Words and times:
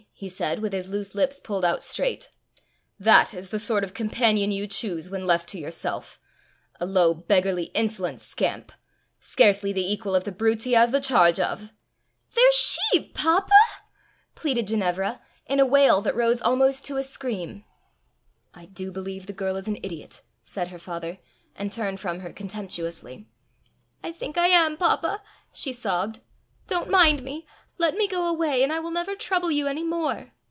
he 0.13 0.29
said, 0.29 0.59
with 0.59 0.71
his 0.71 0.87
loose 0.87 1.15
lips 1.15 1.39
pulled 1.39 1.65
out 1.65 1.81
straight, 1.81 2.29
"that 2.99 3.33
is 3.33 3.49
the 3.49 3.57
sort 3.57 3.83
of 3.83 3.95
companion 3.95 4.51
you 4.51 4.67
choose 4.67 5.09
when 5.09 5.25
left 5.25 5.49
to 5.49 5.57
yourself! 5.57 6.19
a 6.79 6.85
low, 6.85 7.15
beggarly, 7.15 7.65
insolent 7.73 8.21
scamp! 8.21 8.71
scarcely 9.19 9.73
the 9.73 9.81
equal 9.91 10.13
of 10.13 10.23
the 10.23 10.31
brutes 10.31 10.63
he 10.63 10.73
has 10.73 10.91
the 10.91 11.01
charge 11.01 11.39
of!" 11.39 11.71
"They're 12.35 12.51
sheep, 12.51 13.15
papa!" 13.15 13.49
pleaded 14.35 14.67
Ginevra, 14.67 15.19
in 15.47 15.59
a 15.59 15.65
wail 15.65 16.01
that 16.01 16.15
rose 16.15 16.39
almost 16.39 16.85
to 16.85 16.97
a 16.97 17.03
scream. 17.03 17.65
"I 18.53 18.65
do 18.65 18.91
believe 18.91 19.25
the 19.25 19.33
girl 19.33 19.55
is 19.55 19.67
an 19.67 19.77
idiot!" 19.81 20.21
said 20.43 20.67
her 20.67 20.79
father, 20.79 21.17
and 21.55 21.71
turned 21.71 21.99
from 21.99 22.19
her 22.19 22.31
contemptuously. 22.31 23.27
"I 24.03 24.11
think 24.11 24.37
I 24.37 24.49
am, 24.49 24.77
papa," 24.77 25.23
she 25.51 25.73
sobbed. 25.73 26.19
"Don't 26.67 26.91
mind 26.91 27.23
me. 27.23 27.47
Let 27.77 27.95
me 27.95 28.07
go 28.07 28.27
away, 28.27 28.61
and 28.61 28.71
I 28.71 28.77
will 28.79 28.91
never 28.91 29.15
trouble 29.15 29.49
you 29.49 29.65
any 29.65 29.83
more." 29.83 30.33